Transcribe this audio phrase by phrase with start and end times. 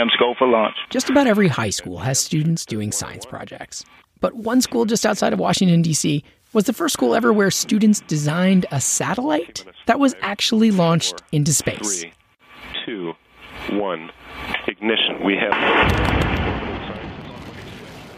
[0.00, 0.76] Yams go for lunch.
[0.88, 3.84] Just about every high school has students doing science projects.
[4.20, 6.24] But one school just outside of Washington, D.C.,
[6.54, 11.52] was the first school ever where students designed a satellite that was actually launched into
[11.52, 12.00] space.
[12.00, 12.12] Three,
[12.86, 13.12] two,
[13.72, 14.10] one,
[14.66, 15.22] ignition.
[15.22, 15.52] We have.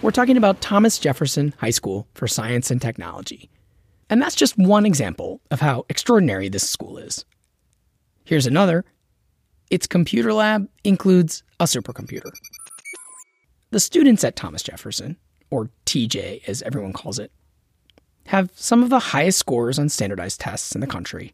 [0.02, 3.50] We're talking about Thomas Jefferson High School for Science and Technology.
[4.08, 7.24] And that's just one example of how extraordinary this school is.
[8.24, 8.84] Here's another
[9.72, 12.30] its computer lab includes a supercomputer.
[13.70, 15.16] The students at Thomas Jefferson,
[15.50, 17.32] or TJ as everyone calls it,
[18.26, 21.32] have some of the highest scores on standardized tests in the country.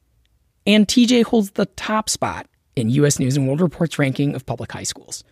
[0.68, 2.46] And TJ holds the top spot
[2.76, 5.24] in US News and World Report's ranking of public high schools.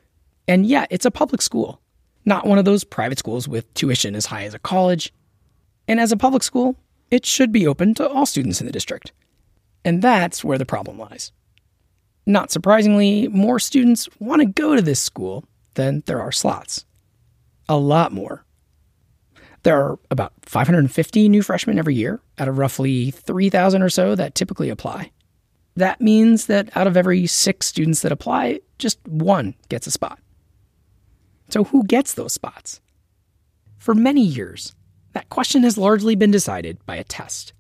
[0.49, 1.81] And yeah, it's a public school,
[2.25, 5.13] not one of those private schools with tuition as high as a college.
[5.87, 6.75] And as a public school,
[7.13, 9.13] it should be open to all students in the district.
[9.85, 11.31] And that's where the problem lies.
[12.27, 15.45] Not surprisingly, more students want to go to this school
[15.75, 16.85] than there are slots.
[17.69, 18.45] A lot more.
[19.63, 24.35] There are about 550 new freshmen every year out of roughly 3,000 or so that
[24.35, 25.11] typically apply.
[25.77, 30.19] That means that out of every six students that apply, just one gets a spot.
[31.49, 32.81] So, who gets those spots?
[33.77, 34.75] For many years,
[35.13, 37.53] that question has largely been decided by a test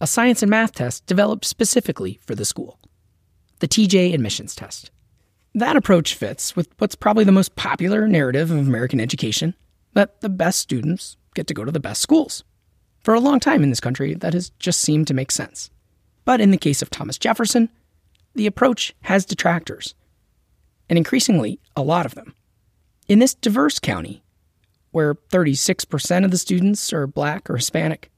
[0.00, 2.80] a science and math test developed specifically for the school
[3.62, 4.90] the TJ admissions test.
[5.54, 9.54] That approach fits with what's probably the most popular narrative of American education
[9.92, 12.42] that the best students get to go to the best schools.
[13.04, 15.70] For a long time in this country, that has just seemed to make sense.
[16.24, 17.68] But in the case of Thomas Jefferson,
[18.34, 19.94] the approach has detractors,
[20.88, 22.34] and increasingly, a lot of them.
[23.06, 24.24] In this diverse county,
[24.90, 28.10] where 36% of the students are black or Hispanic,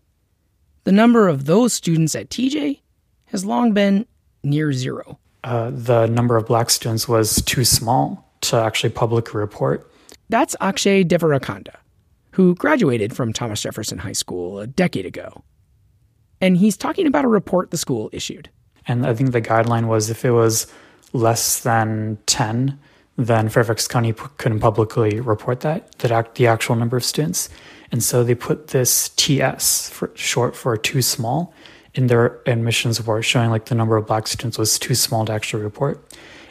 [0.84, 2.80] the number of those students at TJ
[3.26, 4.06] has long been
[4.42, 5.18] near zero.
[5.44, 9.90] Uh, the number of black students was too small to actually publicly report.
[10.30, 11.76] That's Akshay Devarakonda,
[12.32, 15.44] who graduated from Thomas Jefferson High School a decade ago.
[16.40, 18.48] And he's talking about a report the school issued.
[18.88, 20.66] And I think the guideline was if it was
[21.12, 22.78] less than 10,
[23.16, 27.50] then Fairfax County p- couldn't publicly report that, that act, the actual number of students.
[27.92, 31.54] And so they put this TS for short for too small
[31.94, 35.32] in their admissions report, showing like the number of black students was too small to
[35.32, 36.04] actually report.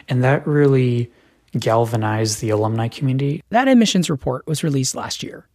[0.07, 1.11] And that really
[1.57, 3.43] galvanized the alumni community.
[3.49, 5.47] That admissions report was released last year,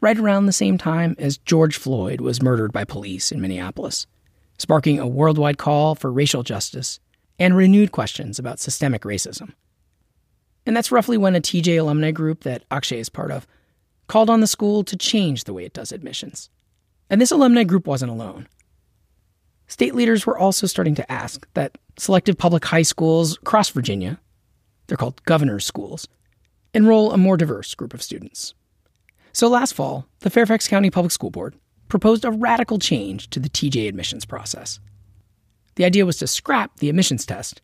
[0.00, 4.06] right around the same time as George Floyd was murdered by police in Minneapolis,
[4.58, 6.98] sparking a worldwide call for racial justice
[7.38, 9.52] and renewed questions about systemic racism.
[10.64, 13.46] And that's roughly when a TJ alumni group that Akshay is part of
[14.08, 16.48] called on the school to change the way it does admissions.
[17.10, 18.48] And this alumni group wasn't alone.
[19.68, 24.20] State leaders were also starting to ask that selective public high schools across Virginia,
[24.86, 26.06] they're called governor's schools,
[26.72, 28.54] enroll a more diverse group of students.
[29.32, 31.54] So last fall, the Fairfax County Public School Board
[31.88, 34.80] proposed a radical change to the TJ admissions process.
[35.74, 37.60] The idea was to scrap the admissions test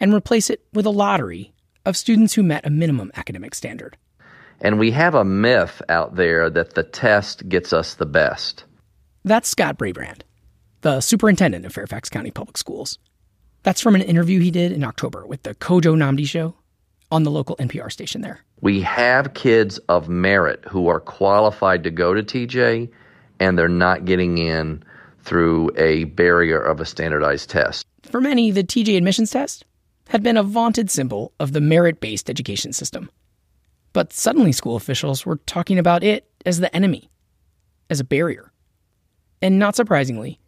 [0.00, 1.52] and replace it with a lottery
[1.84, 3.96] of students who met a minimum academic standard.
[4.60, 8.64] And we have a myth out there that the test gets us the best.
[9.24, 10.22] That's Scott Brabrand,
[10.84, 12.98] the superintendent of Fairfax County Public Schools.
[13.62, 16.54] That's from an interview he did in October with the Kojo Nnamdi show
[17.10, 18.40] on the local NPR station there.
[18.60, 22.90] We have kids of merit who are qualified to go to TJ,
[23.40, 24.82] and they're not getting in
[25.22, 27.86] through a barrier of a standardized test.
[28.02, 29.64] For many, the TJ admissions test
[30.08, 33.10] had been a vaunted symbol of the merit based education system.
[33.94, 37.08] But suddenly, school officials were talking about it as the enemy,
[37.88, 38.52] as a barrier.
[39.40, 40.40] And not surprisingly,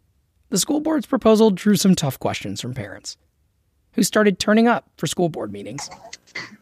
[0.49, 3.17] the school board's proposal drew some tough questions from parents
[3.93, 5.89] who started turning up for school board meetings.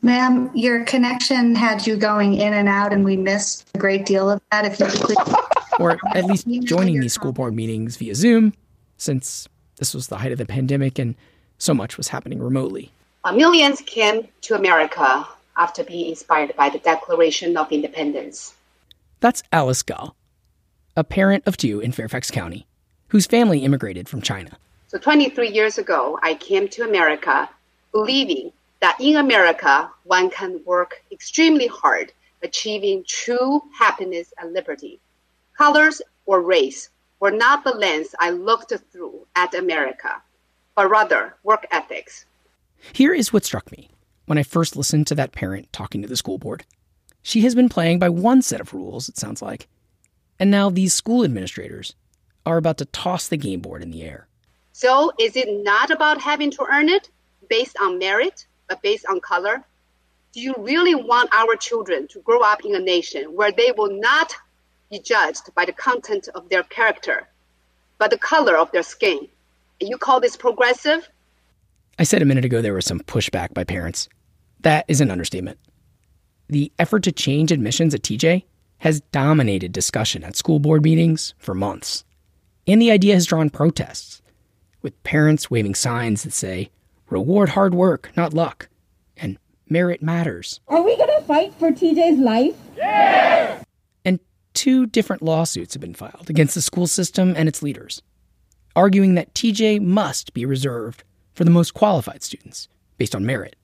[0.01, 4.29] Ma'am, your connection had you going in and out, and we missed a great deal
[4.29, 4.65] of that.
[4.65, 5.35] If you could please.
[5.79, 8.53] or at least joining these school board meetings via Zoom,
[8.97, 11.15] since this was the height of the pandemic and
[11.57, 12.91] so much was happening remotely.
[13.33, 15.27] Millions came to America
[15.57, 18.53] after being inspired by the Declaration of Independence.
[19.19, 20.15] That's Alice Gao,
[20.95, 22.67] a parent of two in Fairfax County,
[23.15, 24.57] whose family immigrated from China.
[24.87, 27.47] So 23 years ago, I came to America
[27.93, 28.51] believing
[28.81, 32.11] that in America, one can work extremely hard,
[32.43, 34.99] achieving true happiness and liberty.
[35.57, 36.89] Colors or race
[37.21, 40.21] were not the lens I looked through at America,
[40.75, 42.25] but rather work ethics.
[42.91, 43.91] Here is what struck me
[44.25, 46.65] when I first listened to that parent talking to the school board.
[47.21, 49.69] She has been playing by one set of rules, it sounds like,
[50.37, 51.95] and now these school administrators
[52.45, 54.27] are about to toss the game board in the air.
[54.71, 57.09] So is it not about having to earn it
[57.49, 59.63] based on merit, but based on color?
[60.35, 63.89] do you really want our children to grow up in a nation where they will
[63.89, 64.35] not
[64.91, 67.25] be judged by the content of their character,
[67.97, 69.29] but the color of their skin?
[69.79, 71.09] You call this progressive?
[71.97, 74.09] I said a minute ago there was some pushback by parents.
[74.59, 75.57] That is an understatement.
[76.49, 78.43] The effort to change admissions at TJ
[78.79, 82.03] has dominated discussion at school board meetings for months.
[82.67, 84.21] And the idea has drawn protests,
[84.81, 86.71] with parents waving signs that say,
[87.09, 88.69] reward hard work, not luck,
[89.17, 89.37] and
[89.69, 90.59] merit matters.
[90.67, 92.55] Are we going to fight for TJ's life?
[92.75, 93.61] Yeah!
[94.03, 94.19] And
[94.53, 98.01] two different lawsuits have been filed against the school system and its leaders,
[98.75, 101.03] arguing that TJ must be reserved
[101.33, 102.67] for the most qualified students
[102.97, 103.55] based on merit.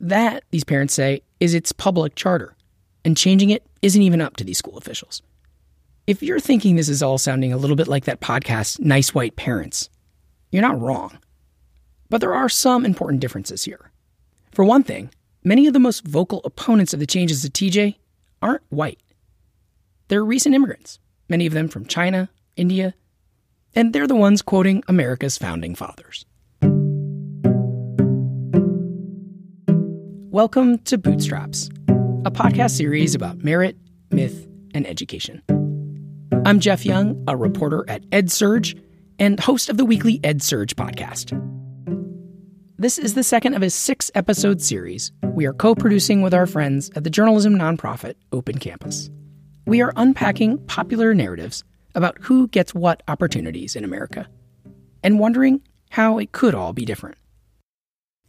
[0.00, 2.56] That, these parents say, is its public charter,
[3.04, 5.22] and changing it isn't even up to these school officials.
[6.08, 9.36] If you're thinking this is all sounding a little bit like that podcast, Nice White
[9.36, 9.90] Parents,
[10.50, 11.18] you're not wrong.
[12.08, 13.90] But there are some important differences here.
[14.50, 15.10] For one thing,
[15.44, 17.96] many of the most vocal opponents of the changes to TJ
[18.40, 19.02] aren't white.
[20.08, 22.94] They're recent immigrants, many of them from China, India,
[23.74, 26.24] and they're the ones quoting America's founding fathers.
[30.30, 31.68] Welcome to Bootstraps,
[32.24, 33.76] a podcast series about merit,
[34.10, 35.42] myth, and education.
[36.48, 38.82] I'm Jeff Young, a reporter at EdSurge
[39.18, 41.38] and host of the weekly EdSurge podcast.
[42.78, 46.46] This is the second of a six episode series we are co producing with our
[46.46, 49.10] friends at the journalism nonprofit Open Campus.
[49.66, 51.64] We are unpacking popular narratives
[51.94, 54.26] about who gets what opportunities in America
[55.02, 55.60] and wondering
[55.90, 57.18] how it could all be different.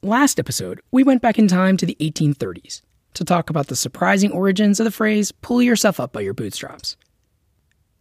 [0.04, 2.82] Last episode, we went back in time to the 1830s
[3.14, 6.98] to talk about the surprising origins of the phrase pull yourself up by your bootstraps.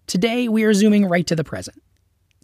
[0.09, 1.83] Today, we are zooming right to the present,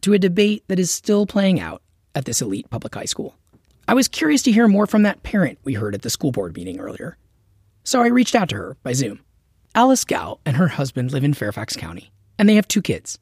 [0.02, 1.80] to a debate that is still playing out
[2.14, 3.38] at this elite public high school.
[3.88, 6.54] I was curious to hear more from that parent we heard at the school board
[6.54, 7.16] meeting earlier.
[7.82, 9.20] So I reached out to her by Zoom.
[9.74, 13.18] Alice Gao and her husband live in Fairfax County, and they have two kids.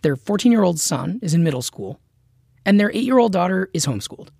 [0.00, 2.00] Their 14 year old son is in middle school,
[2.64, 4.30] and their 8 year old daughter is homeschooled.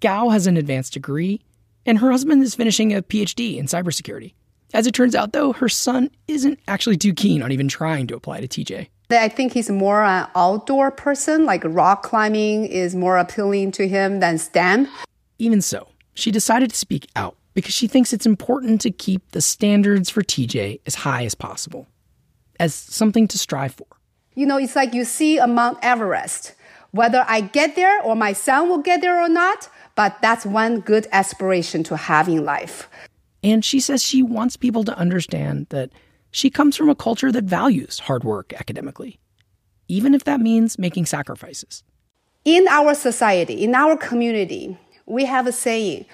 [0.00, 1.44] Gao has an advanced degree,
[1.86, 4.34] and her husband is finishing a PhD in cybersecurity.
[4.74, 8.16] As it turns out, though, her son isn't actually too keen on even trying to
[8.16, 8.88] apply to TJ.
[9.08, 14.18] I think he's more an outdoor person, like rock climbing is more appealing to him
[14.18, 14.88] than STEM.
[15.38, 19.40] Even so, she decided to speak out because she thinks it's important to keep the
[19.40, 21.86] standards for TJ as high as possible,
[22.58, 23.86] as something to strive for.
[24.34, 26.54] You know, it's like you see a Mount Everest.
[26.90, 30.80] Whether I get there or my son will get there or not, but that's one
[30.80, 32.88] good aspiration to have in life.
[33.43, 35.91] And she says she wants people to understand that
[36.31, 39.19] she comes from a culture that values hard work academically,
[39.87, 41.83] even if that means making sacrifices.
[42.45, 46.05] In our society, in our community, we have a saying,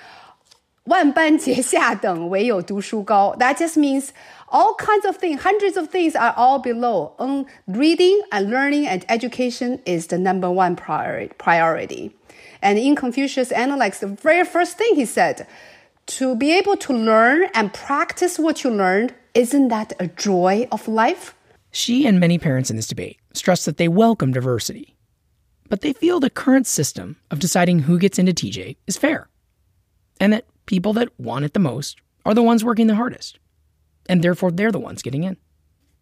[0.85, 3.35] 万般皆下等，唯有读书高.
[3.39, 4.09] That just means
[4.47, 7.13] all kinds of things, hundreds of things are all below.
[7.17, 12.11] Um, reading and learning and education is the number one priority.
[12.61, 15.47] And in Confucius Analects, the very first thing he said,
[16.10, 20.88] to be able to learn and practice what you learned, isn't that a joy of
[20.88, 21.34] life?
[21.70, 24.96] She and many parents in this debate stress that they welcome diversity,
[25.68, 29.28] but they feel the current system of deciding who gets into TJ is fair,
[30.18, 33.38] and that people that want it the most are the ones working the hardest,
[34.08, 35.36] and therefore they're the ones getting in.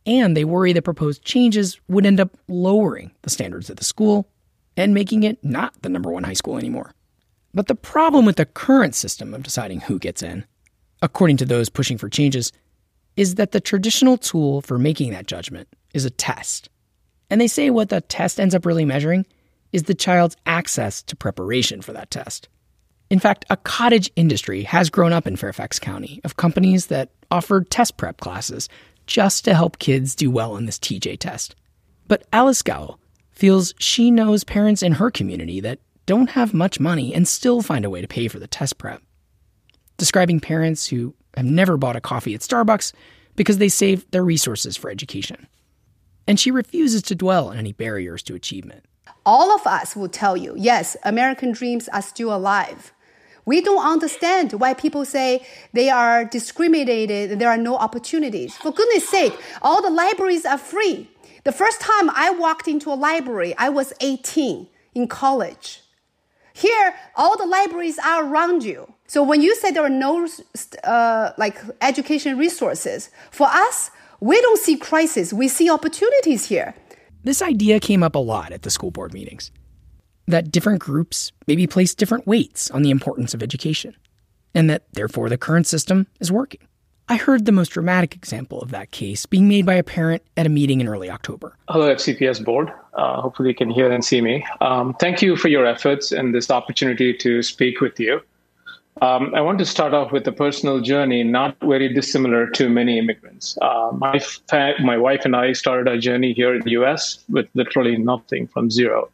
[0.07, 4.27] And they worry that proposed changes would end up lowering the standards at the school
[4.75, 6.95] and making it not the number one high school anymore.
[7.55, 10.45] But the problem with the current system of deciding who gets in,
[11.03, 12.53] according to those pushing for changes,
[13.17, 16.69] is that the traditional tool for making that judgment is a test.
[17.31, 19.27] And they say what the test ends up really measuring
[19.73, 22.49] is the child's access to preparation for that test.
[23.11, 27.71] In fact, a cottage industry has grown up in Fairfax County of companies that offered
[27.71, 28.69] test prep classes
[29.07, 31.57] just to help kids do well on this TJ test.
[32.07, 32.99] But Alice Gao
[33.31, 35.79] feels she knows parents in her community that
[36.09, 39.03] don't have much money and still find a way to pay for the test prep.
[39.99, 42.95] Describing parents who have never bought a coffee at Starbucks
[43.37, 45.47] because they save their resources for education.
[46.27, 48.87] And she refuses to dwell on any barriers to achievement.
[49.27, 52.91] All of us will tell you yes, American dreams are still alive.
[53.45, 58.57] We don't understand why people say they are discriminated, there are no opportunities.
[58.57, 61.11] For goodness sake, all the libraries are free.
[61.45, 65.83] The first time I walked into a library, I was 18 in college.
[66.59, 68.93] Here, all the libraries are around you.
[69.07, 70.29] So when you say there are no
[70.85, 75.33] uh, like education resources, for us, we don't see crisis.
[75.33, 76.75] We see opportunities here.
[77.23, 79.53] This idea came up a lot at the school board meetings.
[80.27, 83.95] That different groups maybe place different weights on the importance of education.
[84.55, 86.61] and that therefore the current system is working.
[87.11, 90.45] I heard the most dramatic example of that case being made by a parent at
[90.45, 91.57] a meeting in early October.
[91.71, 92.71] Hello, FCPS board.
[92.93, 94.47] Uh, hopefully, you can hear and see me.
[94.61, 98.21] Um, thank you for your efforts and this opportunity to speak with you.
[99.01, 102.99] Um, I want to start off with a personal journey, not very dissimilar to many
[102.99, 103.57] immigrants.
[103.63, 107.49] Uh, my, fa- my wife and I started our journey here in the US with
[107.55, 109.09] literally nothing from zero.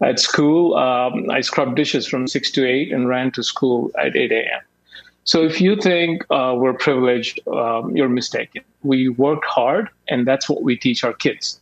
[0.00, 4.14] At school, um, I scrubbed dishes from 6 to 8 and ran to school at
[4.14, 4.60] 8 a.m.
[5.24, 8.62] So if you think uh, we're privileged, um, you're mistaken.
[8.82, 11.60] We worked hard, and that's what we teach our kids.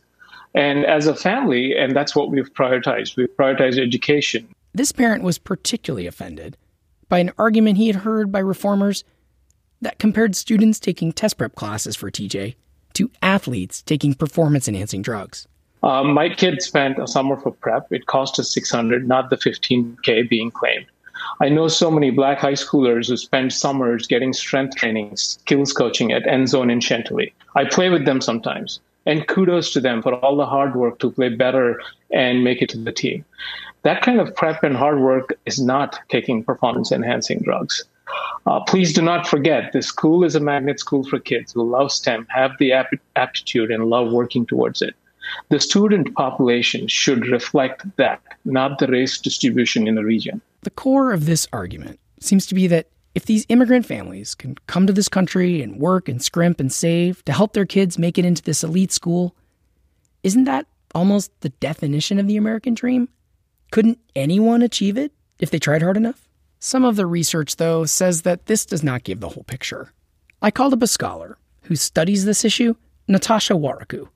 [0.53, 3.15] And as a family, and that's what we've prioritized.
[3.15, 4.47] We've prioritized education.
[4.73, 6.57] This parent was particularly offended
[7.09, 9.03] by an argument he had heard by reformers
[9.81, 12.55] that compared students taking test prep classes for TJ
[12.93, 15.47] to athletes taking performance enhancing drugs.
[15.83, 17.91] Um, my kid spent a summer for prep.
[17.91, 20.85] It cost us 600, not the 15K being claimed.
[21.41, 26.11] I know so many black high schoolers who spend summers getting strength training, skills coaching
[26.11, 27.33] at Endzone in Chantilly.
[27.55, 28.79] I play with them sometimes.
[29.05, 32.69] And kudos to them for all the hard work to play better and make it
[32.69, 33.25] to the team.
[33.81, 37.83] That kind of prep and hard work is not taking performance enhancing drugs.
[38.45, 41.91] Uh, please do not forget this school is a magnet school for kids who love
[41.91, 44.95] STEM, have the ap- aptitude, and love working towards it.
[45.49, 50.41] The student population should reflect that, not the race distribution in the region.
[50.63, 54.87] The core of this argument seems to be that if these immigrant families can come
[54.87, 58.25] to this country and work and scrimp and save to help their kids make it
[58.25, 59.35] into this elite school,
[60.23, 63.09] isn't that almost the definition of the American dream?
[63.71, 66.29] Couldn't anyone achieve it if they tried hard enough?
[66.59, 69.91] Some of the research, though, says that this does not give the whole picture.
[70.41, 72.75] I called up a scholar who studies this issue,
[73.07, 74.07] Natasha Warikoo.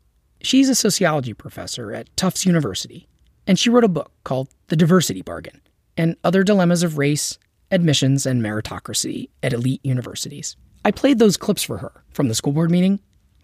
[0.42, 3.08] She's a sociology professor at Tufts University,
[3.46, 5.62] and she wrote a book called The Diversity Bargain
[5.98, 7.38] and Other Dilemmas of Race,
[7.72, 10.56] Admissions, and Meritocracy at Elite Universities.
[10.86, 13.00] I played those clips for her from the school board meeting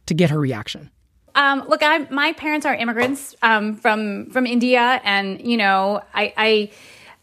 [0.05, 0.91] to get her reaction.
[1.36, 6.33] Um, look, I, my parents are immigrants um, from from India, and you know, I,
[6.38, 6.72] I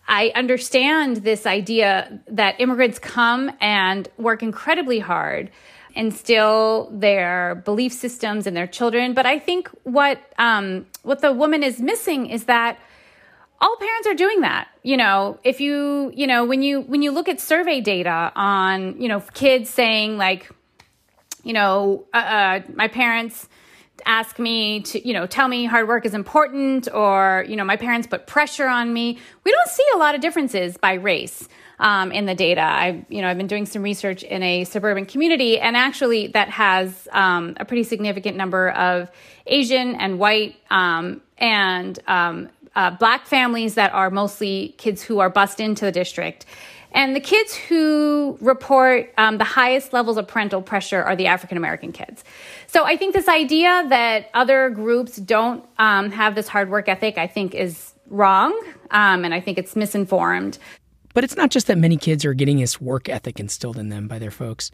[0.09, 5.51] I understand this idea that immigrants come and work incredibly hard,
[5.95, 9.15] and instill their belief systems in their children.
[9.15, 12.79] But I think what um, what the woman is missing is that
[13.61, 14.69] all parents are doing that.
[14.83, 19.01] You know if you you know when you when you look at survey data on
[19.01, 20.51] you know kids saying like
[21.43, 23.49] you know uh, uh, my parents
[24.07, 27.77] ask me to you know tell me hard work is important or you know my
[27.77, 29.19] parents put pressure on me.
[29.45, 31.49] We don't see a lot of differences by race
[31.79, 32.63] um, in the data.
[32.63, 36.49] I you know i've been doing some research in a suburban community and actually that
[36.49, 39.11] has um, a pretty significant number of
[39.47, 45.31] asian and white um, and um, uh, black families that are mostly kids who are
[45.31, 46.47] bused into the district.
[46.93, 51.57] And the kids who report um, the highest levels of parental pressure are the African
[51.57, 52.25] American kids.
[52.67, 57.17] So I think this idea that other groups don't um, have this hard work ethic,
[57.17, 58.51] I think, is wrong.
[58.91, 60.59] Um, and I think it's misinformed.
[61.15, 64.09] But it's not just that many kids are getting this work ethic instilled in them
[64.09, 64.71] by their folks.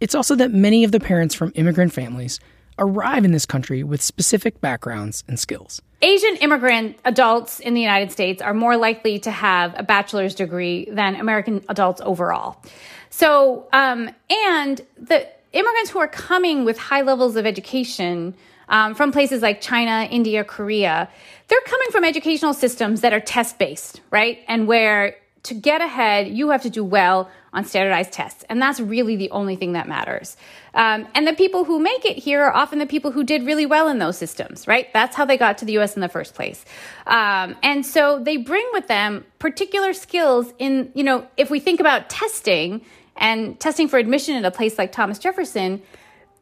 [0.00, 2.38] It's also that many of the parents from immigrant families
[2.78, 5.82] arrive in this country with specific backgrounds and skills.
[6.00, 10.88] Asian immigrant adults in the United States are more likely to have a bachelor's degree
[10.90, 12.62] than American adults overall.
[13.10, 18.34] So, um, and the immigrants who are coming with high levels of education
[18.68, 21.08] um, from places like China, India, Korea,
[21.48, 24.38] they're coming from educational systems that are test based, right?
[24.46, 28.44] And where to get ahead, you have to do well on standardized tests.
[28.48, 30.36] And that's really the only thing that matters.
[30.74, 33.66] Um, and the people who make it here are often the people who did really
[33.66, 34.92] well in those systems, right?
[34.92, 36.64] That's how they got to the US in the first place.
[37.06, 41.80] Um, and so they bring with them particular skills in, you know, if we think
[41.80, 42.84] about testing
[43.16, 45.82] and testing for admission in a place like Thomas Jefferson,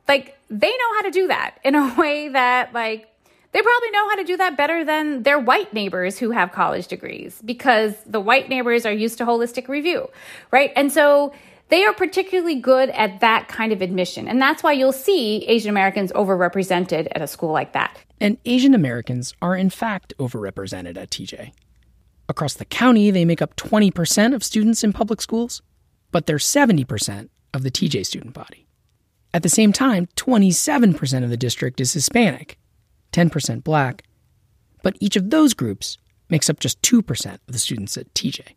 [0.09, 3.09] like they know how to do that in a way that, like,
[3.57, 6.89] they probably know how to do that better than their white neighbors who have college
[6.89, 10.11] degrees because the white neighbors are used to holistic review,
[10.51, 10.73] right?
[10.77, 11.33] And so
[11.71, 14.29] they are particularly good at that kind of admission.
[14.29, 17.99] And that's why you'll see Asian Americans overrepresented at a school like that.
[18.21, 21.53] And Asian Americans are, in fact, overrepresented at TJ.
[22.29, 25.63] Across the county, they make up 20% of students in public schools,
[26.13, 28.67] but they're 70% of the TJ student body.
[29.33, 32.59] At the same time, 27% of the district is Hispanic,
[33.13, 34.05] 10% black,
[34.83, 35.99] but each of those groups
[36.29, 38.55] makes up just 2% of the students at TJ.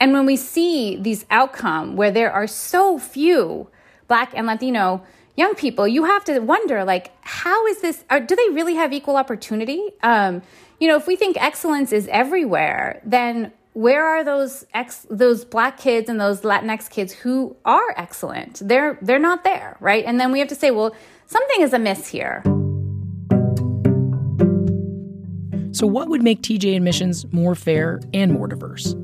[0.00, 3.68] And when we see these outcomes where there are so few
[4.06, 5.02] Black and Latino
[5.36, 8.04] young people, you have to wonder, like, how is this?
[8.10, 9.82] Are, do they really have equal opportunity?
[10.02, 10.42] Um,
[10.80, 15.78] you know, if we think excellence is everywhere, then where are those ex those black
[15.78, 18.60] kids and those Latinx kids who are excellent?
[18.66, 20.04] They're they're not there, right?
[20.04, 20.94] And then we have to say, well,
[21.26, 22.42] something is amiss here.
[25.78, 28.96] So what would make TJ admissions more fair and more diverse?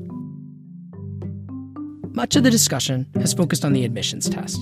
[2.13, 4.61] Much of the discussion has focused on the admissions test.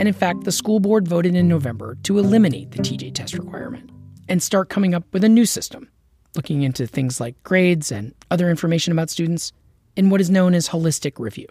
[0.00, 3.88] And in fact, the school board voted in November to eliminate the TJ test requirement
[4.28, 5.88] and start coming up with a new system
[6.34, 9.52] looking into things like grades and other information about students
[9.94, 11.46] in what is known as holistic review.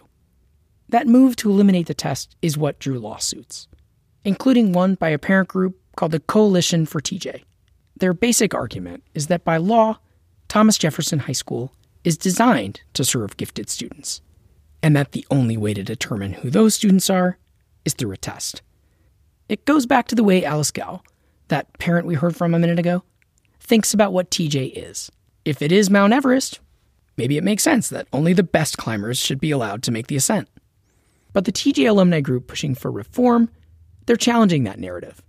[0.90, 3.68] That move to eliminate the test is what drew lawsuits,
[4.22, 7.44] including one by a parent group called the Coalition for TJ.
[7.98, 9.98] Their basic argument is that by law,
[10.46, 11.72] Thomas Jefferson High School
[12.04, 14.22] is designed to serve gifted students,
[14.82, 17.38] and that the only way to determine who those students are
[17.84, 18.62] is through a test.
[19.48, 21.02] It goes back to the way Alice Gao,
[21.48, 23.02] that parent we heard from a minute ago,
[23.58, 25.10] thinks about what TJ is.
[25.44, 26.60] If it is Mount Everest,
[27.16, 30.16] maybe it makes sense that only the best climbers should be allowed to make the
[30.16, 30.48] ascent.
[31.32, 33.50] But the TJ alumni group pushing for reform,
[34.06, 35.20] they're challenging that narrative.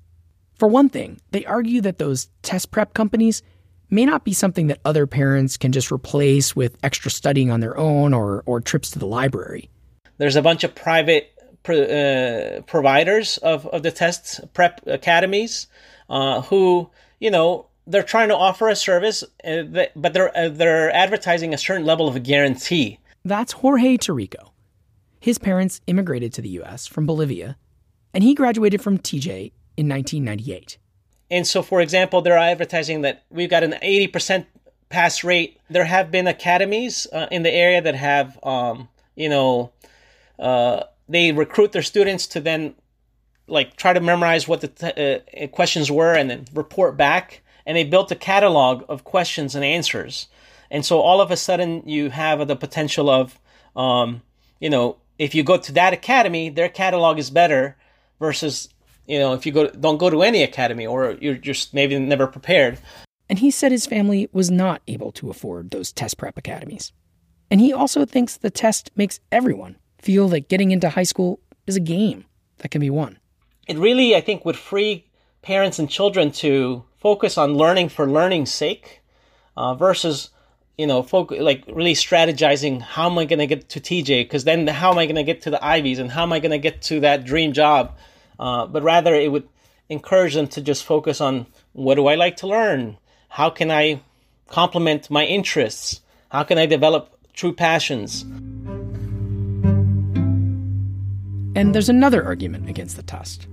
[0.60, 3.42] For one thing, they argue that those test prep companies
[3.90, 7.78] may not be something that other parents can just replace with extra studying on their
[7.78, 9.70] own or, or trips to the library.
[10.18, 11.32] There's a bunch of private
[11.70, 15.68] uh, providers of, of the test prep academies
[16.10, 16.90] uh, who,
[17.20, 21.54] you know, they're trying to offer a service, uh, that, but they're uh, they're advertising
[21.54, 23.00] a certain level of a guarantee.
[23.24, 24.52] That's Jorge Tarico.
[25.22, 26.86] His parents immigrated to the U.S.
[26.86, 27.58] from Bolivia,
[28.14, 30.78] and he graduated from TJ in 1998.
[31.32, 34.46] And so, for example, they're advertising that we've got an 80%
[34.90, 35.58] pass rate.
[35.70, 39.72] There have been academies uh, in the area that have, um, you know,
[40.38, 42.76] uh, they recruit their students to then
[43.48, 47.78] like try to memorize what the t- uh, questions were and then report back and
[47.78, 50.28] they built a catalog of questions and answers.
[50.70, 53.40] And so all of a sudden you have the potential of,
[53.78, 54.24] um,
[54.60, 57.78] you know, if you go to that academy, their catalog is better
[58.20, 58.70] versus,
[59.10, 62.28] you know, if you go don't go to any academy or you're just maybe never
[62.28, 62.80] prepared.
[63.28, 66.94] And he said his family was not able to afford those test prep academies.
[67.50, 71.76] And he also thinks the test makes everyone feel that getting into high school is
[71.76, 72.26] a game
[72.60, 73.18] that can be won.
[73.68, 75.08] It really, I think, would free
[75.42, 79.02] parents and children to focus on learning for learning's sake
[79.58, 80.30] uh, versus
[80.78, 84.44] you know focus like really strategizing how am i going to get to tj because
[84.44, 86.52] then how am i going to get to the ivies and how am i going
[86.52, 87.98] to get to that dream job
[88.40, 89.48] uh, but rather it would
[89.90, 92.98] encourage them to just focus on what do i like to learn?
[93.28, 94.02] How can i
[94.48, 96.02] complement my interests?
[96.30, 98.26] How can i develop true passions?
[101.56, 103.48] And there's another argument against the test.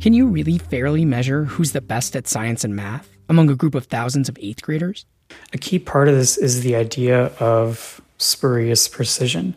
[0.00, 3.74] Can you really fairly measure who's the best at science and math among a group
[3.74, 5.04] of thousands of eighth graders?
[5.52, 9.54] A key part of this is the idea of spurious precision.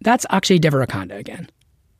[0.00, 1.48] That's Akshay Devarakonda again,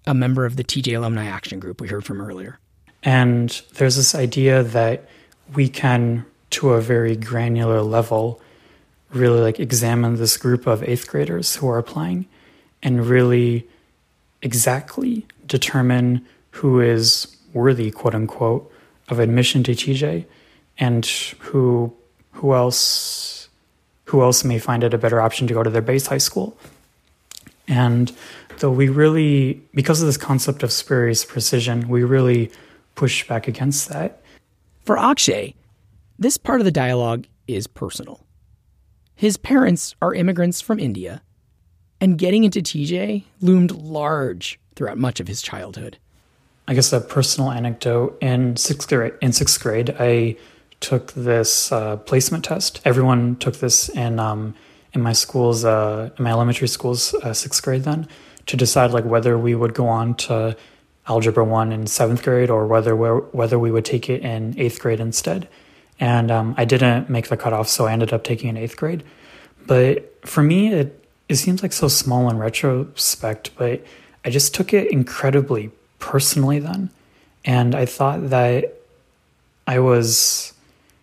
[0.07, 2.59] a member of the TJ Alumni Action Group we heard from earlier.
[3.03, 5.09] And there's this idea that
[5.55, 8.41] we can, to a very granular level,
[9.11, 12.27] really like examine this group of eighth graders who are applying
[12.83, 13.67] and really
[14.43, 18.71] exactly determine who is worthy, quote unquote,
[19.09, 20.25] of admission to TJ,
[20.79, 21.95] and who
[22.33, 23.49] who else
[24.07, 26.57] who else may find it a better option to go to their base high school.
[27.67, 28.13] And
[28.59, 32.51] though we really, because of this concept of spurious precision, we really
[32.95, 34.23] push back against that.
[34.85, 35.55] For Akshay,
[36.19, 38.25] this part of the dialogue is personal.
[39.15, 41.23] His parents are immigrants from India,
[42.01, 45.99] and getting into TJ loomed large throughout much of his childhood.
[46.67, 49.13] I guess a personal anecdote in sixth grade.
[49.21, 50.37] In sixth grade, I
[50.81, 52.81] took this uh, placement test.
[52.85, 54.55] Everyone took this in um,
[54.93, 58.09] in my school's uh, in my elementary school's uh, sixth grade then
[58.47, 60.57] to decide like whether we would go on to
[61.07, 65.01] algebra one in seventh grade or whether whether we would take it in eighth grade
[65.01, 65.49] instead.
[66.01, 69.05] And um, I didn't make the cutoff, so I ended up taking in eighth grade.
[69.67, 73.85] But for me, it it seems like so small in retrospect, but
[74.25, 76.91] I just took it incredibly personally then.
[77.45, 78.75] And I thought that
[79.67, 80.53] I was,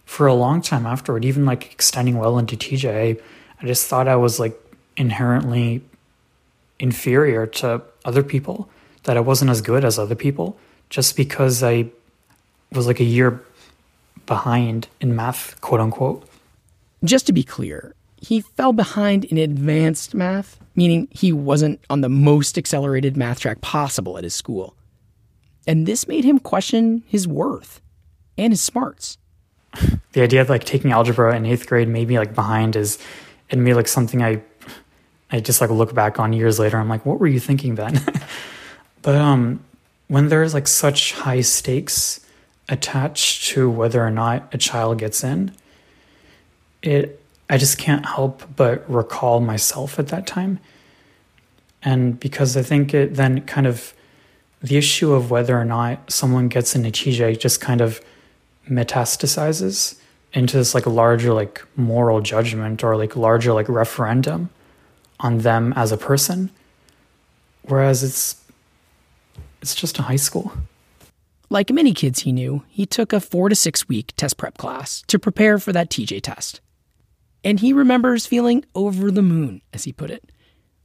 [0.06, 3.22] for a long time afterward, even like extending well into TJ,
[3.62, 4.60] I just thought I was like
[4.98, 5.82] inherently
[6.82, 8.70] inferior to other people,
[9.04, 10.58] that I wasn't as good as other people
[10.90, 11.90] just because I
[12.72, 13.42] was like a year
[14.26, 16.28] behind in math, quote unquote.
[17.04, 22.10] Just to be clear, he fell behind in advanced math, meaning he wasn't on the
[22.10, 24.76] most accelerated math track possible at his school.
[25.66, 27.82] And this made him question his worth
[28.38, 29.18] and his smarts.
[30.14, 33.00] The idea of like taking algebra in eighth grade maybe like behind is
[33.50, 34.42] it made like something I
[35.32, 36.78] I just like look back on years later.
[36.78, 38.02] I'm like, what were you thinking then?
[39.02, 39.64] but um,
[40.08, 42.20] when there's like such high stakes
[42.68, 45.54] attached to whether or not a child gets in,
[46.82, 50.60] it I just can't help but recall myself at that time.
[51.84, 53.94] And because I think it then kind of
[54.62, 58.00] the issue of whether or not someone gets into TJ just kind of
[58.70, 60.00] metastasizes
[60.34, 64.50] into this like larger like moral judgment or like larger like referendum
[65.22, 66.50] on them as a person
[67.64, 68.44] whereas it's
[69.62, 70.52] it's just a high school
[71.50, 75.04] like many kids he knew he took a 4 to 6 week test prep class
[75.08, 76.62] to prepare for that TJ test
[77.44, 80.32] and he remembers feeling over the moon as he put it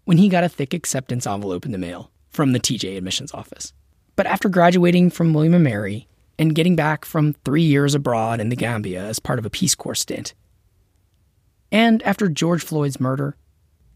[0.05, 3.73] when he got a thick acceptance envelope in the mail from the TJ admissions office
[4.17, 8.49] but after graduating from William and Mary and getting back from three years abroad in
[8.49, 10.35] the Gambia as part of a Peace Corps stint.
[11.73, 13.37] And after George Floyd's murder,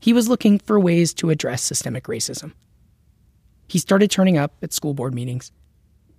[0.01, 2.53] he was looking for ways to address systemic racism.
[3.69, 5.53] He started turning up at school board meetings,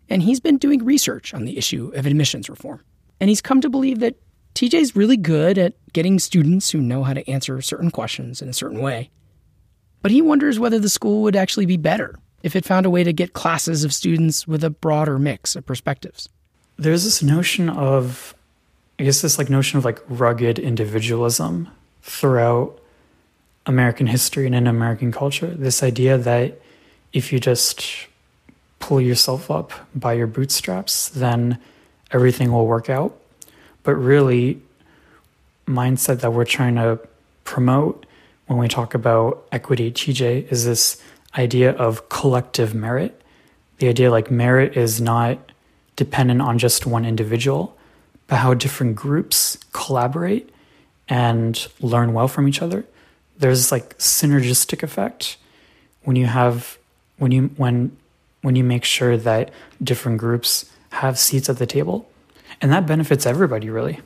[0.10, 2.82] and he's been doing research on the issue of admissions reform.
[3.20, 4.15] And he's come to believe that
[4.56, 8.54] TJ's really good at getting students who know how to answer certain questions in a
[8.54, 9.10] certain way.
[10.02, 13.04] But he wonders whether the school would actually be better if it found a way
[13.04, 16.28] to get classes of students with a broader mix of perspectives.
[16.78, 18.34] There's this notion of,
[18.98, 21.70] I guess, this like notion of like rugged individualism
[22.02, 22.81] throughout
[23.65, 25.47] American history and in American culture.
[25.47, 26.60] This idea that
[27.13, 28.08] if you just
[28.80, 31.60] pull yourself up by your bootstraps, then
[32.12, 33.17] everything will work out.
[33.84, 34.62] But really,
[35.67, 37.00] mindset that we're trying to
[37.43, 38.06] promote
[38.47, 41.02] when we talk about equity TJ is this
[41.38, 43.21] idea of collective merit.
[43.78, 45.38] The idea like merit is not
[45.95, 47.78] dependent on just one individual,
[48.28, 50.50] but how different groups collaborate
[51.08, 52.86] and learn well from each other.
[53.41, 55.38] There's like synergistic effect
[56.04, 56.77] when you have
[57.17, 57.97] when you when
[58.43, 59.49] when you make sure that
[59.84, 62.08] different groups have seats at the table.
[62.62, 63.99] And that benefits everybody really.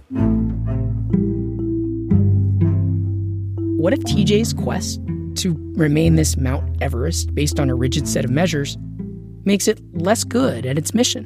[3.75, 5.01] What if TJ's quest
[5.41, 8.77] to remain this Mount Everest based on a rigid set of measures
[9.43, 11.25] makes it less good at its mission?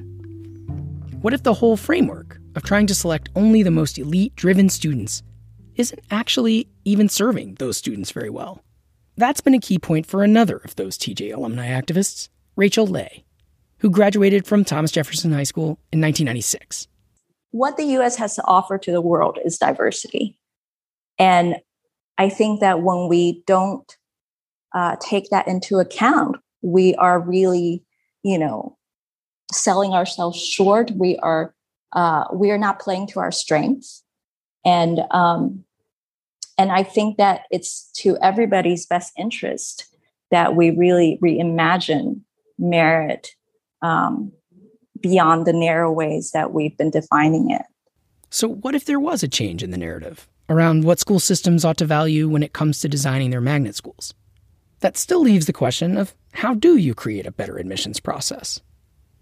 [1.22, 5.22] What if the whole framework of trying to select only the most elite driven students
[5.80, 8.62] isn't actually even serving those students very well?
[9.16, 13.24] That's been a key point for another of those TJ alumni activists, Rachel Lay,
[13.80, 16.88] who graduated from Thomas Jefferson High School in 1996.
[17.52, 20.38] What the US has to offer to the world is diversity.
[21.18, 21.56] And
[22.18, 23.98] I think that when we don't
[24.76, 27.84] uh, take that into account, we are really,
[28.24, 28.78] you know,
[29.52, 30.92] selling ourselves short.
[30.92, 31.56] We are
[31.94, 34.04] uh, we are not playing to our strengths,
[34.64, 35.64] and um,
[36.60, 39.88] and I think that it's to everybody's best interest
[40.30, 42.20] that we really reimagine
[42.60, 43.30] merit
[43.82, 44.34] um,
[45.00, 47.62] beyond the narrow ways that we've been defining it.
[48.30, 51.78] So, what if there was a change in the narrative around what school systems ought
[51.78, 54.14] to value when it comes to designing their magnet schools?
[54.82, 58.60] That still leaves the question of how do you create a better admissions process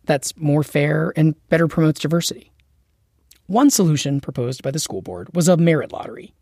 [0.05, 2.51] that's more fair and better promotes diversity?
[3.45, 6.33] One solution proposed by the school board was a merit lottery.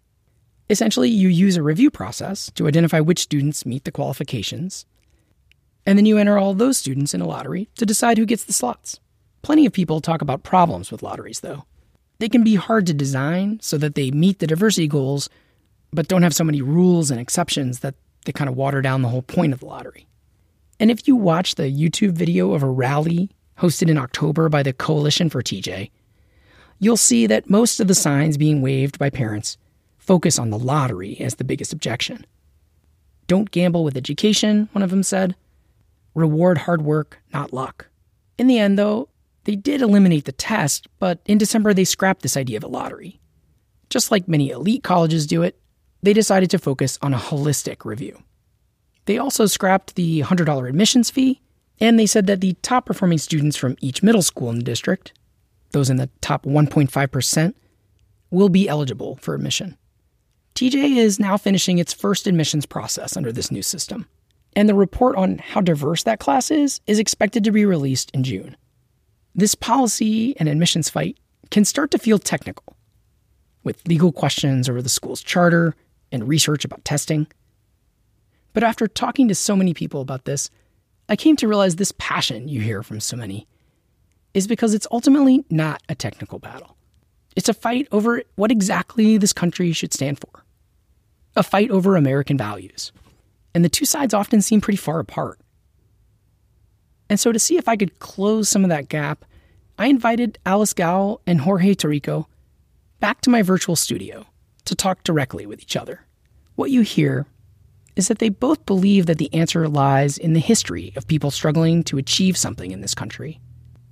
[0.70, 4.86] Essentially, you use a review process to identify which students meet the qualifications,
[5.86, 8.54] and then you enter all those students in a lottery to decide who gets the
[8.54, 9.00] slots.
[9.44, 11.66] Plenty of people talk about problems with lotteries, though.
[12.18, 15.30] They can be hard to design so that they meet the diversity goals,
[15.94, 17.94] but don't have so many rules and exceptions that
[18.26, 20.08] they kind of water down the whole point of the lottery.
[20.80, 24.74] And if you watch the YouTube video of a rally hosted in October by the
[24.74, 25.92] Coalition for TJ,
[26.80, 29.58] you'll see that most of the signs being waved by parents
[30.06, 32.26] focus on the lottery as the biggest objection.
[33.28, 35.36] Don't gamble with education, one of them said.
[36.14, 37.88] Reward hard work, not luck.
[38.38, 39.10] In the end, though,
[39.46, 43.20] they did eliminate the test, but in December they scrapped this idea of a lottery.
[43.90, 45.60] Just like many elite colleges do it,
[46.02, 48.22] they decided to focus on a holistic review.
[49.06, 51.42] They also scrapped the $100 admissions fee,
[51.80, 55.14] and they said that the top performing students from each middle school in the district,
[55.72, 57.54] those in the top 1.5%,
[58.32, 59.78] will be eligible for admission.
[60.56, 64.08] TJ is now finishing its first admissions process under this new system,
[64.56, 68.24] and the report on how diverse that class is is expected to be released in
[68.24, 68.56] June.
[69.36, 71.18] This policy and admissions fight
[71.52, 72.78] can start to feel technical,
[73.66, 75.76] with legal questions over the school's charter
[76.10, 77.28] and research about testing.
[78.54, 80.50] But after talking to so many people about this,
[81.10, 83.46] I came to realize this passion you hear from so many
[84.34, 86.78] is because it's ultimately not a technical battle.
[87.36, 90.45] It's a fight over what exactly this country should stand for,
[91.36, 92.92] a fight over American values.
[93.54, 95.40] and the two sides often seem pretty far apart.
[97.10, 99.24] And so, to see if I could close some of that gap,
[99.78, 102.26] I invited Alice Gao and Jorge Tarrico
[103.00, 104.26] back to my virtual studio
[104.66, 106.02] to talk directly with each other.
[106.56, 107.28] What you hear
[107.96, 111.84] is that they both believe that the answer lies in the history of people struggling
[111.84, 113.40] to achieve something in this country.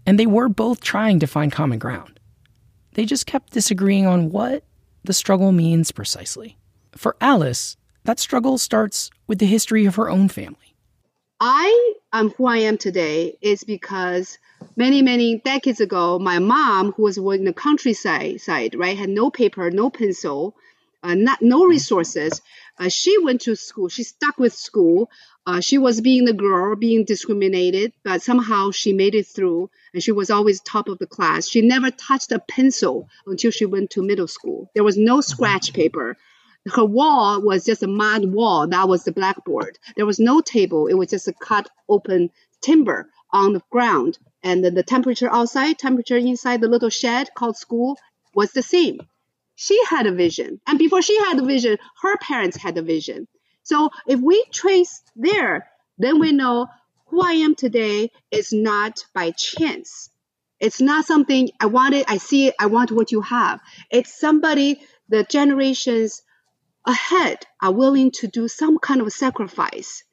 [0.05, 2.19] And they were both trying to find common ground.
[2.93, 4.63] They just kept disagreeing on what
[5.03, 6.57] the struggle means precisely.
[6.95, 10.75] For Alice, that struggle starts with the history of her own family.
[11.39, 14.37] I am who I am today is because
[14.75, 19.29] many, many decades ago, my mom, who was in the countryside, side, right, had no
[19.29, 20.55] paper, no pencil,
[21.03, 22.41] uh, not no resources.
[22.79, 23.89] Uh, she went to school.
[23.89, 25.09] She stuck with school.
[25.45, 30.01] Uh, she was being the girl, being discriminated, but somehow she made it through, and
[30.01, 31.49] she was always top of the class.
[31.49, 34.71] She never touched a pencil until she went to middle school.
[34.73, 36.17] There was no scratch paper.
[36.71, 38.67] Her wall was just a mud wall.
[38.67, 39.77] That was the blackboard.
[39.95, 40.87] There was no table.
[40.87, 42.29] It was just a cut open
[42.61, 44.17] timber on the ground.
[44.43, 47.97] And then the temperature outside, temperature inside the little shed called school
[48.33, 48.99] was the same
[49.55, 50.59] she had a vision.
[50.67, 53.27] And before she had a vision, her parents had a vision.
[53.63, 56.67] So if we trace there, then we know
[57.07, 60.09] who I am today is not by chance.
[60.59, 63.59] It's not something I wanted, I see it, I want what you have.
[63.91, 66.21] It's somebody, the generations
[66.85, 70.03] ahead are willing to do some kind of sacrifice.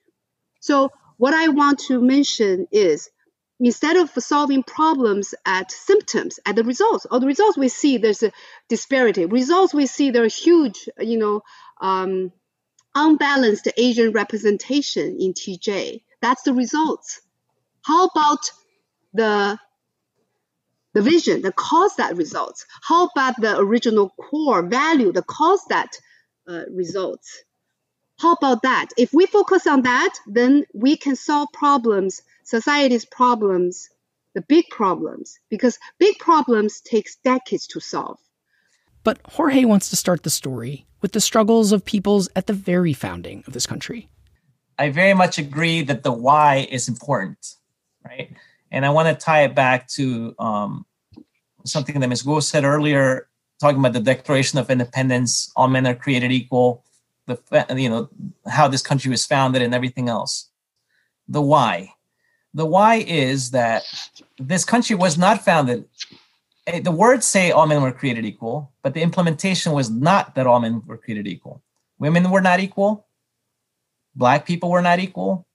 [0.60, 3.10] So what I want to mention is
[3.58, 8.22] instead of solving problems at symptoms, at the results, or the results we see there's
[8.22, 8.32] a
[8.68, 9.26] disparity.
[9.26, 11.42] Results we see there are huge, you know,
[11.80, 12.32] um,
[12.94, 16.02] unbalanced Asian representation in TJ.
[16.22, 17.20] That's the results.
[17.82, 18.50] How about
[19.12, 19.58] the
[20.92, 22.66] the vision that caused that results?
[22.82, 25.96] How about the original core value that caused that
[26.48, 27.44] uh, results?
[28.18, 28.88] How about that?
[28.98, 33.88] If we focus on that, then we can solve problems society's problems,
[34.34, 38.18] the big problems, because big problems takes decades to solve.
[39.04, 42.92] But Jorge wants to start the story with the struggles of peoples at the very
[42.92, 44.08] founding of this country.
[44.78, 47.54] I very much agree that the why is important,
[48.04, 48.32] right?
[48.70, 50.84] And I want to tie it back to um,
[51.64, 52.22] something that Ms.
[52.22, 53.28] Gao said earlier,
[53.60, 56.84] talking about the Declaration of Independence, all men are created equal,
[57.26, 57.38] the
[57.76, 58.08] you know
[58.48, 60.48] how this country was founded, and everything else.
[61.28, 61.94] The why
[62.54, 63.84] the why is that
[64.38, 65.84] this country was not founded.
[66.66, 70.46] Eh, the words say all men were created equal, but the implementation was not that
[70.46, 71.62] all men were created equal.
[71.98, 73.06] Women were not equal.
[74.14, 75.46] Black people were not equal.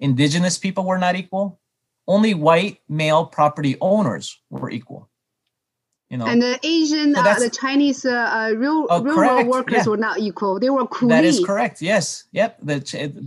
[0.00, 1.60] Indigenous people were not equal.
[2.08, 5.08] Only white male property owners were equal.
[6.10, 9.78] You know, and the Asian, so uh, the Chinese, uh, uh real oh, rural workers
[9.78, 9.90] yeah.
[9.90, 10.60] were not equal.
[10.60, 11.08] They were coolie.
[11.08, 11.82] That is correct.
[11.82, 12.24] Yes.
[12.30, 12.58] Yep.
[12.62, 12.74] The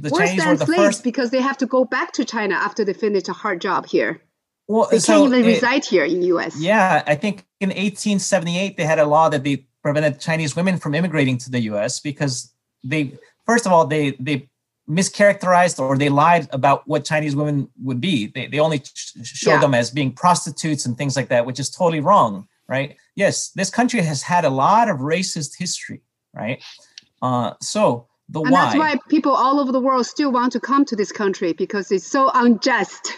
[0.01, 2.55] the Worse Chinese were the slaves first because they have to go back to China
[2.55, 4.21] after they finish a hard job here.
[4.69, 6.61] Well, they so can't even it, reside here in the U.S.
[6.61, 10.95] Yeah, I think in 1878 they had a law that they prevented Chinese women from
[10.95, 11.99] immigrating to the U.S.
[11.99, 14.47] because they, first of all, they they
[14.89, 18.27] mischaracterized or they lied about what Chinese women would be.
[18.27, 18.81] They they only
[19.21, 19.59] showed yeah.
[19.59, 22.95] them as being prostitutes and things like that, which is totally wrong right?
[23.15, 26.01] Yes, this country has had a lot of racist history,
[26.33, 26.63] right?
[27.21, 28.65] Uh, so the and why.
[28.65, 31.91] that's why people all over the world still want to come to this country because
[31.91, 33.11] it's so unjust.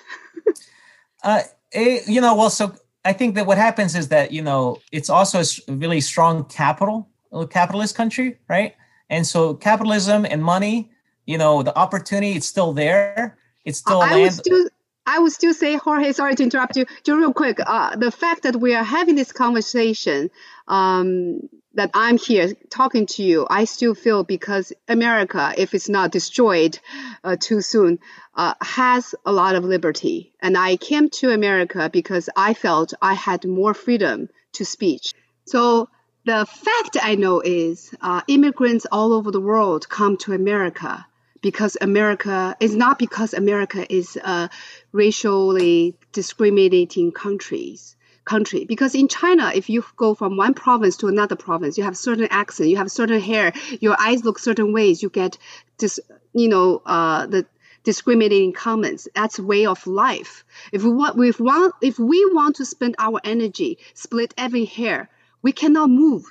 [1.24, 1.42] uh,
[1.74, 4.78] it, eh, you know, well, so I think that what happens is that you know
[4.92, 7.10] it's also a really strong capital,
[7.50, 8.74] capitalist country, right?
[9.10, 10.92] And so capitalism and money,
[11.26, 13.38] you know, the opportunity it's still there.
[13.66, 14.34] It's still I land.
[14.34, 14.70] Still,
[15.06, 17.60] I would still say, Jorge, sorry to interrupt you, just real quick.
[17.66, 20.30] Uh, the fact that we are having this conversation,
[20.68, 21.42] um,
[21.74, 26.78] that I'm here talking to you, I still feel because America, if it's not destroyed
[27.24, 28.00] uh, too soon,
[28.36, 30.34] uh, has a lot of liberty.
[30.42, 35.14] And I came to America because I felt I had more freedom to speech.
[35.46, 35.90] So
[36.26, 41.06] the fact I know is uh, immigrants all over the world come to America
[41.41, 44.49] because America is not because America is a
[44.91, 48.65] racially discriminating countries country.
[48.65, 52.27] Because in China if you go from one province to another province you have certain
[52.30, 55.38] accent you have certain hair your eyes look certain ways you get
[55.80, 55.99] this
[56.34, 57.45] you know uh, the
[57.84, 59.08] discriminating comments.
[59.15, 60.45] That's way of life.
[60.71, 65.10] If we want if, want, if we want to spend our energy split every hair
[65.41, 66.25] we cannot move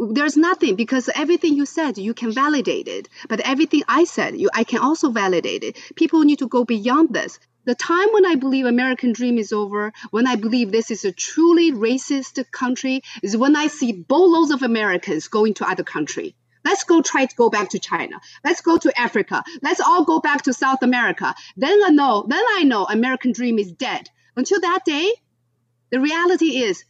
[0.00, 4.48] there's nothing because everything you said you can validate it but everything i said you
[4.54, 8.34] i can also validate it people need to go beyond this the time when i
[8.34, 13.36] believe american dream is over when i believe this is a truly racist country is
[13.36, 17.48] when i see boatloads of americans going to other country Let's go try to go
[17.48, 18.20] back to China.
[18.44, 19.42] Let's go to Africa.
[19.62, 21.34] Let's all go back to South America.
[21.56, 24.10] Then I know, then I know American dream is dead.
[24.36, 25.10] Until that day,
[25.90, 26.84] the reality is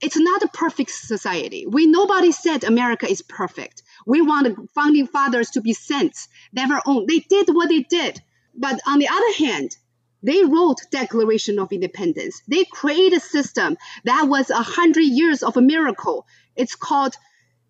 [0.00, 1.66] it's not a perfect society.
[1.66, 3.82] We nobody said America is perfect.
[4.06, 7.06] We want the founding fathers to be saints, never own.
[7.06, 8.20] They did what they did.
[8.54, 9.76] But on the other hand,
[10.22, 12.42] they wrote Declaration of Independence.
[12.48, 16.26] They created a system that was a hundred years of a miracle.
[16.56, 17.14] It's called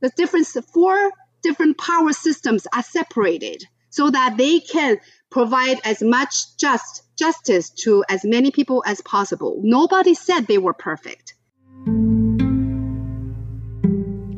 [0.01, 1.11] the difference four
[1.43, 4.99] different power systems are separated so that they can
[5.31, 9.61] provide as much just justice to as many people as possible.
[9.63, 11.35] Nobody said they were perfect.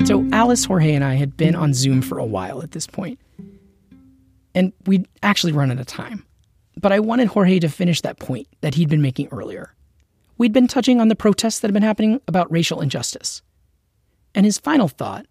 [0.07, 3.19] So Alice, Jorge, and I had been on Zoom for a while at this point,
[4.55, 6.25] and we'd actually run out of time.
[6.81, 9.75] But I wanted Jorge to finish that point that he'd been making earlier.
[10.39, 13.43] We'd been touching on the protests that had been happening about racial injustice.
[14.35, 15.27] And his final thought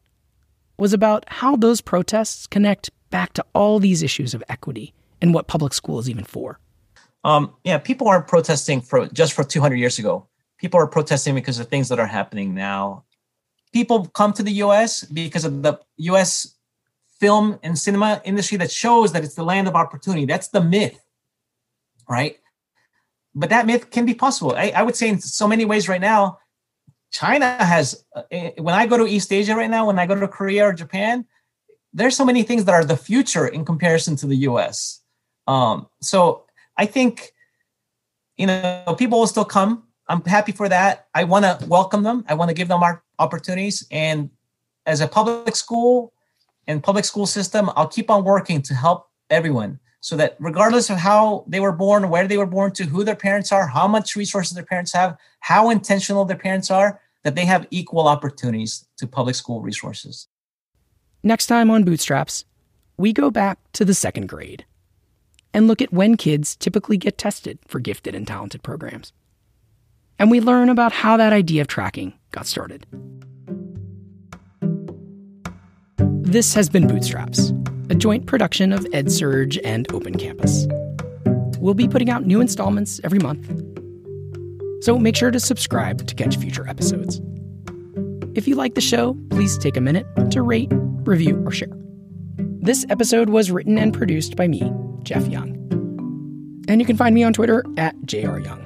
[0.77, 5.47] was about how those protests connect back to all these issues of equity and what
[5.47, 6.59] public school is even for.
[7.23, 10.27] Um, yeah, people aren't protesting for just for 200 years ago.
[10.65, 13.03] People are protesting because of things that are happening now.
[13.71, 15.03] People come to the U.S.
[15.03, 16.55] because of the U.S.
[17.19, 20.25] film and cinema industry that shows that it's the land of opportunity.
[20.25, 20.99] That's the myth,
[22.09, 22.37] right?
[23.35, 24.55] But that myth can be possible.
[24.57, 26.39] I, I would say in so many ways right now,
[27.11, 30.19] China has, uh, eh, when I go to East Asia right now, when I go
[30.19, 31.25] to Korea or Japan,
[31.93, 35.03] there's so many things that are the future in comparison to the US.
[35.45, 37.33] Um, so I think,
[38.35, 39.84] you know, people will still come.
[40.07, 41.07] I'm happy for that.
[41.13, 42.25] I want to welcome them.
[42.27, 43.87] I want to give them our opportunities.
[43.91, 44.29] And
[44.85, 46.13] as a public school
[46.67, 50.97] and public school system, I'll keep on working to help everyone so that regardless of
[50.97, 54.15] how they were born, where they were born to, who their parents are, how much
[54.15, 59.07] resources their parents have, how intentional their parents are, that they have equal opportunities to
[59.07, 60.27] public school resources.
[61.23, 62.45] Next time on Bootstraps,
[62.97, 64.65] we go back to the second grade
[65.55, 69.11] and look at when kids typically get tested for gifted and talented programs.
[70.17, 72.85] And we learn about how that idea of tracking got started.
[75.97, 77.51] This has been Bootstraps,
[77.89, 80.67] a joint production of EdSurge and Open Campus.
[81.59, 83.49] We'll be putting out new installments every month
[84.85, 87.19] so make sure to subscribe to catch future episodes.
[88.35, 91.75] If you like the show, please take a minute to rate, review, or share.
[92.37, 95.55] This episode was written and produced by me, Jeff Young.
[96.67, 98.63] And you can find me on Twitter at jryoung.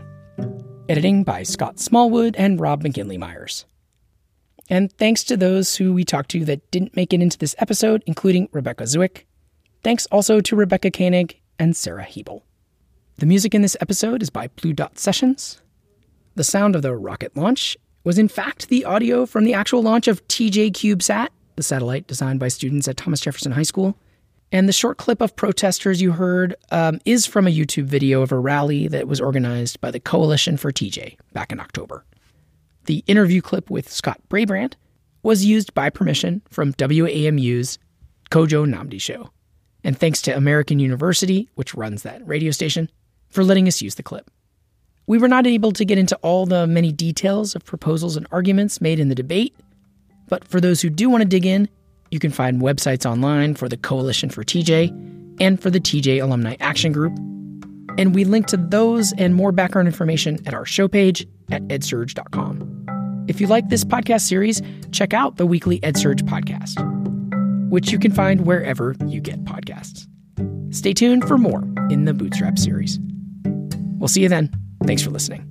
[0.89, 3.65] Editing by Scott Smallwood and Rob McGinley Myers.
[4.71, 8.01] And thanks to those who we talked to that didn't make it into this episode,
[8.07, 9.25] including Rebecca Zwick.
[9.83, 12.43] Thanks also to Rebecca Koenig and Sarah Hebel.
[13.17, 15.61] The music in this episode is by Blue Dot Sessions.
[16.33, 20.07] The sound of the rocket launch was in fact the audio from the actual launch
[20.07, 23.95] of TJ CubeSat, the satellite designed by students at Thomas Jefferson High School.
[24.51, 28.31] And the short clip of protesters you heard um, is from a YouTube video of
[28.31, 32.03] a rally that was organized by the Coalition for TJ back in October.
[32.85, 34.73] The interview clip with Scott Brabrand
[35.21, 37.77] was used by permission from WAMU's
[38.31, 39.29] Kojo Nnamdi show.
[39.83, 42.89] And thanks to American University, which runs that radio station,
[43.29, 44.31] for letting us use the clip.
[45.05, 48.81] We were not able to get into all the many details of proposals and arguments
[48.81, 49.55] made in the debate,
[50.27, 51.69] but for those who do want to dig in,
[52.11, 54.89] you can find websites online for the Coalition for TJ
[55.39, 57.13] and for the TJ Alumni Action Group.
[57.97, 63.25] And we link to those and more background information at our show page at edsurge.com.
[63.27, 66.79] If you like this podcast series, check out the weekly EdSurge podcast,
[67.69, 70.07] which you can find wherever you get podcasts.
[70.73, 72.99] Stay tuned for more in the Bootstrap series.
[73.99, 74.51] We'll see you then.
[74.85, 75.48] Thanks for listening.